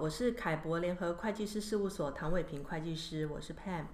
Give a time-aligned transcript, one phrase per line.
[0.00, 3.84] 我是凯博联合会计师事务所唐伟平会计师，我是 Pam，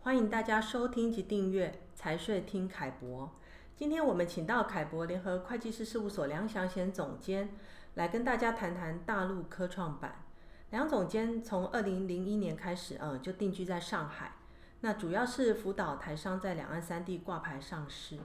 [0.00, 3.30] 欢迎大家收听及订阅财税听凯博。
[3.76, 7.50] 今天我们请到凯博联合会计师事务所梁祥贤总监
[7.94, 10.24] 来跟大家谈谈大陆科创板。
[10.70, 14.32] 梁总监从二零零一年开始，嗯，就定居在上海，
[14.80, 18.18] 那主要是辅导台商在两岸三地挂牌上市。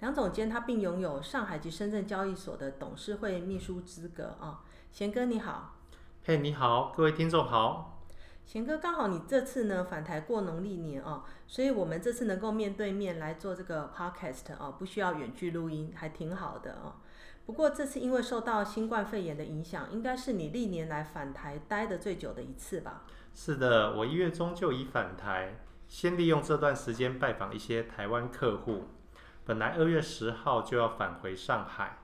[0.00, 4.64] 梁总监他并拥有上海及深圳交易所的董事会秘书资格啊。
[4.92, 5.74] 贤哥你好，
[6.28, 8.02] 嘿，你好，各位听众好。
[8.44, 17.00] 贤哥，刚好你这次呢返台过农历年啊，所以我们这次能够面对面来做这个 podcast 啊，不需要远距录音，还挺好的啊。
[17.46, 23.04] 不过这次因为受到新冠肺炎的影响，应该是你历年来返台待的最久的一次吧？
[23.34, 25.54] 是的，我一月中就已返台，
[25.88, 28.88] 先利用这段时间拜访一些台湾客户。
[29.46, 31.96] 本来二月十号就要返回上海，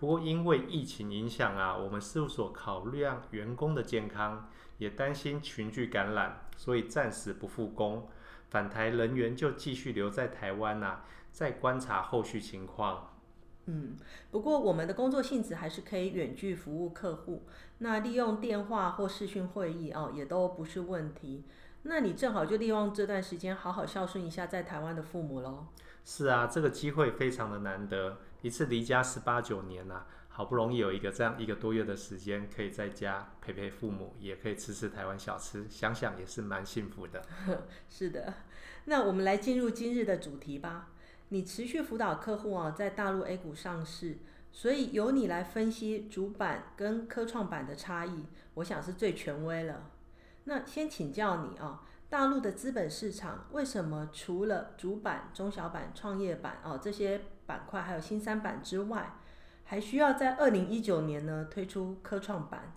[0.00, 4.48] 不过因为疫情影响啊，我们事务所考虑员工的健康，
[4.78, 8.08] 也担心群聚感染，所以暂时不复工。
[8.48, 13.10] 返台人员就继续留在台湾啊，再观察后续情况。
[13.66, 13.94] 嗯，
[14.30, 17.42] 不过我们的工作性质还是可以远距服务客户，
[17.80, 21.44] 那利用电话或视讯会议哦，也都不是问题。
[21.82, 25.66] 那你正好就利用这段时间好好孝顺一下在台湾的父母喽。
[26.06, 37.22] 是啊，这个机会非常的难得，一次离家十八九年啊，好不容易有一个这样一个多月的时间，可以在家陪陪父母，也可以吃吃台湾小吃，想想也是蛮幸福的。
[37.88, 38.34] 是的，
[38.86, 40.88] 那我们来进入今日的主题吧。
[41.28, 44.18] 你持续辅导客户啊，在大陆 A 股上市，
[44.50, 48.24] 所以由你来分析主板跟科创板的差异，
[48.54, 49.90] 我想是最权威了。
[50.44, 59.16] 那先请教你啊，大陆的资本市场为什么除了主板、中小板、创业板哦这些板块，还有新三板之外，
[59.64, 62.72] 还需要在二零一九年呢推出科创板？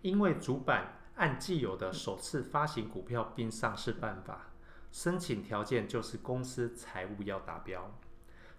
[0.00, 4.52] 因为主板按既有的首次发行股票并上市办法，
[4.90, 7.92] 申请条件就是公司财务要达标，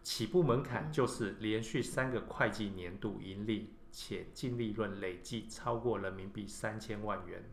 [0.03, 7.43] 起步门槛就是连续三个会计年度盈利且净利润累计超过人民币三千万元。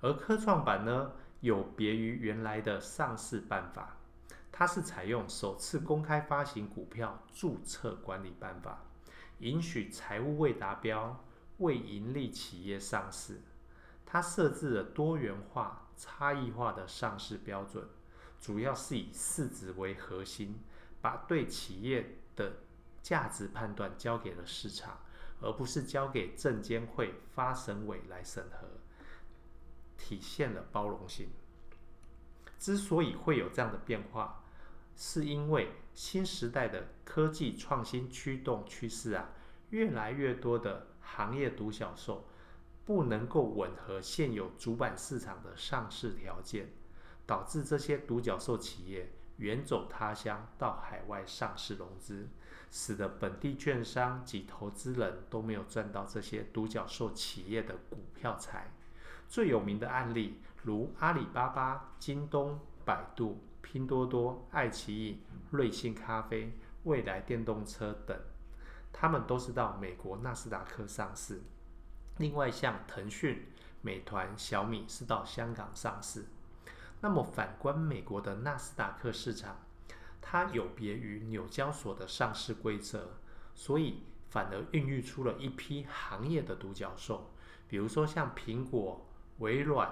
[0.00, 1.10] 而科创板呢，
[1.40, 3.96] 有别于原来的上市办法，
[4.62, 8.84] 它是采用首次公开发行股票注册管理办法，
[9.40, 11.24] 允许财务未达标、
[11.58, 13.40] 未盈利企业上市。
[14.06, 17.88] 它设置了多元化、差异化的上市标准，
[18.40, 20.62] 主要是以市值为核心，
[21.00, 22.58] 把对企业的
[23.02, 25.00] 价值判断交给了市场，
[25.40, 28.68] 而不是交给证监会发审委来审核。
[29.98, 31.30] 体现了包容性。
[32.60, 34.41] 之所以会有这样的变化，
[34.96, 39.30] 是因为新时代的科技创新驱动趋势啊，
[39.70, 42.26] 越来越多的行业独角兽
[42.84, 46.68] 不能够吻合现有主板市场的上市条件，
[47.26, 52.28] 导致这些独角兽企业远走他乡到海外上市融资，
[52.70, 58.72] 使得本地券商及投资人都没有赚到这些独角兽企业的股票财。
[59.28, 66.52] 最有名的案例，如阿里巴巴、京东、百度、拼多多、爱奇艺、瑞幸咖啡、
[66.82, 68.14] 未来电动车等，
[68.92, 71.40] 他们都是到美国纳斯达克上市。
[72.18, 73.46] 另外，像腾讯、
[73.80, 76.26] 美团、小米是到香港上市。
[77.00, 79.56] 那么，反观美国的纳斯达克市场，
[80.20, 83.16] 它有别于纽交所的上市规则，
[83.54, 87.30] 所以反而孕育出了一批行业的独角兽，
[87.66, 89.06] 比如说像苹果。
[89.38, 89.90] 微软、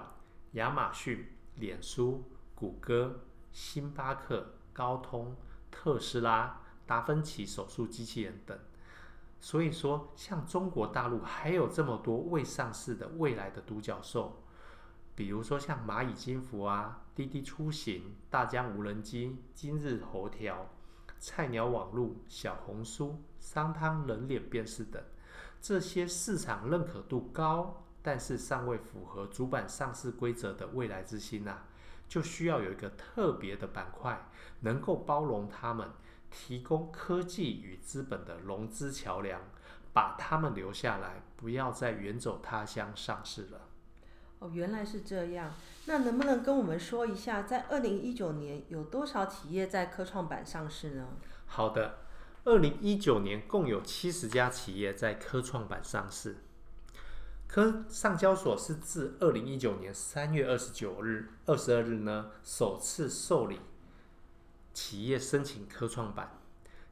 [0.51, 2.23] 亚马逊、脸书、
[2.55, 3.21] 谷歌、
[3.51, 5.35] 星巴克、高通、
[5.69, 8.57] 特斯拉、达芬奇手术机器人等，
[9.39, 14.41] 所以说，像中国大陆还有这么多未上市的未来的独角兽，
[15.15, 20.69] 比如说像蚂蚁金服啊、滴滴出行、大疆无人机、今日头条、
[21.19, 25.01] 菜鸟网络、小红书、商汤人脸辨识等，
[25.61, 27.83] 这些市场认可度高。
[28.03, 31.67] 但是尚未符合主板上市规则的未来之星啊，
[32.11, 34.27] 就需要有一个特别的板块，
[34.59, 35.87] 能够包容他们，
[36.29, 39.39] 提供科技与资本的融资桥梁，
[39.93, 43.61] 把他们留下来，不要再远走他乡上市了。
[44.39, 45.53] 哦，原来是这样。
[45.85, 51.07] 那能不能跟我们说一下，在二零一九年有多少企业在科创板上市呢？
[51.45, 51.99] 好的，
[52.43, 56.35] 二零一九年共有七十家企业在科创板上市。
[57.53, 63.59] 科上交所是自二零一九年三月二十九日、二十二日呢，首次受理
[64.73, 66.39] 企业申请科创板，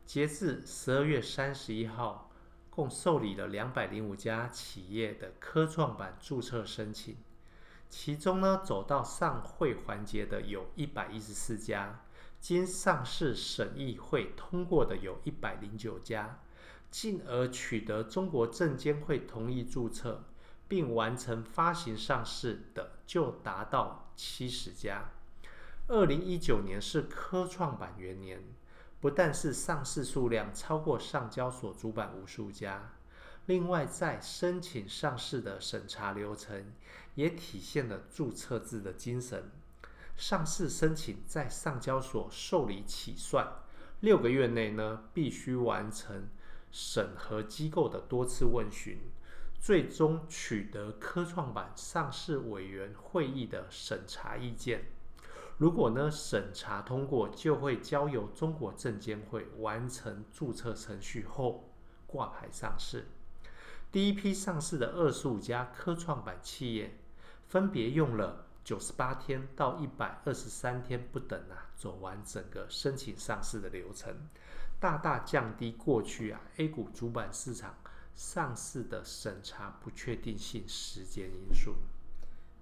[0.06, 2.29] 截至十二月三十一号，
[2.69, 7.15] 共受理了两百零五家企业的科创板注册申请，
[7.89, 12.03] 其中呢，走到上会环节的有一百一十四家，
[12.41, 16.41] 经上市审议会通过的有一百零九家，
[16.91, 20.25] 进而取得中国证监会同意注册
[20.69, 25.10] 并完成发行上市的就达到七十家。
[25.88, 28.42] 二零一九年是科创板元年。
[29.01, 32.92] 不但是上市数量超过上交所主板无数家，
[33.45, 36.74] 另外在申请上市的审查流程
[37.16, 39.50] 也体现了注册制的精神。
[40.18, 43.48] 上市申请在上交所受理起算，
[44.01, 46.27] 六个月内呢，必须完成
[46.69, 49.00] 审核机构的多次问询，
[49.59, 54.85] 最终取得科创板上市委员会议的审查意见。
[55.57, 61.69] 如果呢，审查通过，就会交由中国证监会完成注册程序后
[62.07, 63.06] 挂牌上市。
[63.91, 66.97] 第一批上市的二十五家科创板企业，
[67.47, 74.15] 分别用了九十八天到一百二十三天不等啊，走完整个申请上市的流程，
[74.79, 77.75] 大大降低过去啊 A 股主板市场
[78.19, 81.75] 上市的审查不确定性时间因素。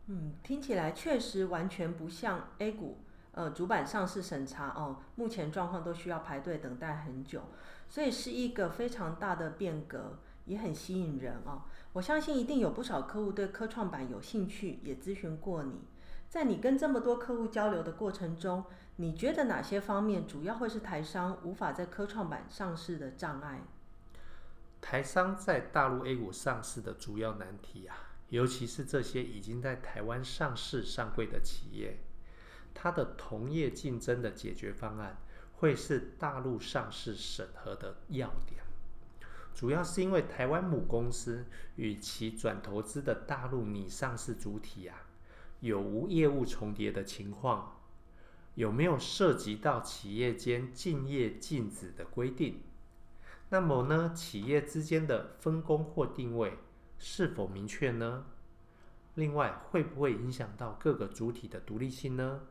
[0.06, 3.00] 嗯，听起来确实完全不像 A 股，
[3.32, 7.42] 呃，主板上市审查哦，目前状况都需要排队等待很久，
[7.90, 11.64] 所以是一个非常大的变革，也很吸引人哦。
[11.94, 15.82] 我相信一定有不少客户对科创板有兴趣，也咨询过你。
[16.30, 18.64] 在你跟这么多客户交流的过程中，
[18.98, 23.64] 你觉得哪些方面主要会是台商无法在科创板上市的障碍？
[24.82, 27.96] 台商在大陆 A 股上市的主要难题啊。
[28.30, 32.00] 尤其是这些已经在台湾上市上柜的企业，
[32.74, 35.18] 它的同业竞争的解决方案
[35.54, 38.62] 会是大陆上市审核的要点。
[39.56, 41.46] 主要是因为台湾母公司
[41.78, 45.08] 与其转投资的大陆拟上市主体啊，
[45.62, 47.80] 有无业务重叠的情况，
[48.56, 52.62] 有没有涉及到企业间竞业禁止的规定？
[53.50, 56.58] 那么呢，企业之间的分工或定位？
[57.00, 58.26] 是否明确呢？
[59.16, 62.42] 另外，会不会影响到各个主体的独立性呢？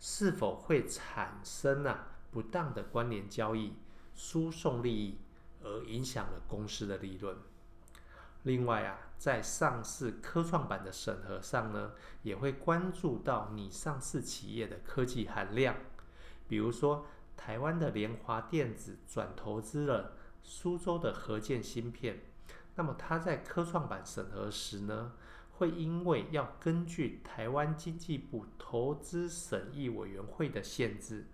[0.00, 3.74] 是否会产生啊不当的关联交易、
[4.14, 5.18] 输送利益，
[5.62, 7.36] 而影响了公司的利润？
[8.44, 11.92] 另外啊，在上市科创板的审核上呢，
[12.22, 15.74] 也会关注到你上市企业的科技含量，
[16.46, 17.04] 比如说
[17.36, 20.12] 台湾的联华电子转投资了
[20.48, 22.22] 苏州的合建芯片。
[22.76, 25.12] 那么它在科创板审核时呢，
[25.52, 31.26] 会因为要根据台湾经济部投资审议委员会的限制，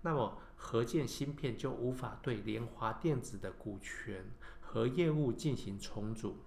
[0.00, 4.24] 那么合建芯片就无法对联华电子的股权
[4.60, 6.38] 和业务进行重组。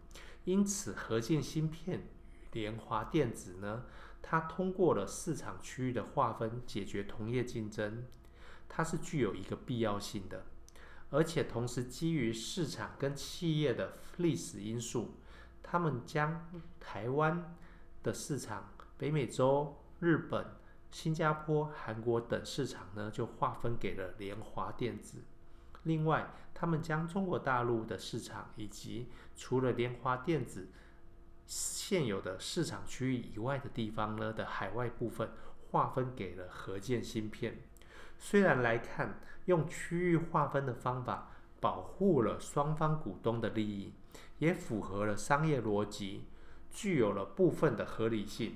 [0.45, 1.99] 因此，合建芯片
[2.31, 3.85] 与联华电子呢，
[4.23, 8.05] 它通过了市场区域的划分，解决同业竞争，
[8.67, 10.45] 它是具有一个必要性的。
[11.15, 15.15] 而且同时，基于市场跟企业的历史因素，
[15.63, 17.55] 他们将台湾
[18.03, 20.45] 的市场、北美洲、日本、
[20.91, 25.19] 新加坡、韩国等市场呢，就划分给了联华电子。
[25.83, 29.07] 另外，他们将中国大陆的市场以及
[29.37, 30.67] 除了联华电子
[31.45, 35.29] 现有的市场区域以外的地方呢的海外部分，
[35.71, 37.61] 划分给了合建芯片。
[38.17, 43.93] 虽然来看，用区域划分的方法保护了双方股东的利益，
[44.39, 46.25] 也符合了商业逻辑，
[46.71, 48.55] 具有了部分的合理性。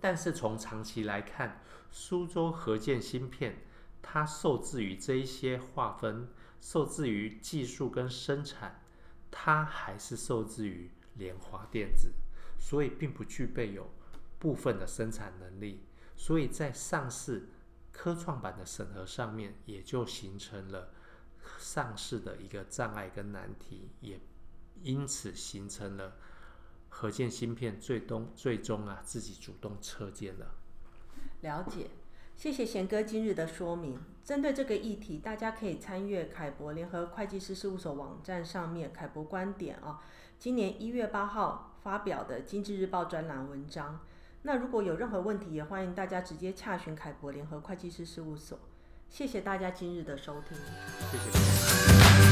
[0.00, 3.62] 但是从长期来看，苏州合建芯片
[4.02, 6.28] 它受制于这一些划分，
[6.60, 8.82] 受制于技术跟生产，
[9.30, 12.12] 它还是受制于联华电子，
[12.58, 13.90] 所以并不具备有
[14.38, 17.48] 部分的生产能力，所以在上市。
[17.92, 20.88] 科创板的审核上面也就形成了
[21.58, 24.18] 上市的一个障碍跟难题，也
[24.82, 26.16] 因此形成了
[26.88, 30.54] 核建芯片最终最终啊自己主动撤建了。
[31.42, 31.90] 了解，
[32.34, 34.00] 谢谢贤哥今日的说明。
[34.24, 40.00] 针对这个议题，大家可以参阅凯博联合会计师事务所网站上面凯博观点啊，
[40.38, 44.00] 今年一月八号发表的《经济日报》专栏文章。
[44.42, 48.58] 那如果有任何问题，也欢迎大家直接洽询凯博联合会计师事务所。
[49.08, 50.58] 谢谢大家今日的收听。
[51.10, 52.31] 谢谢。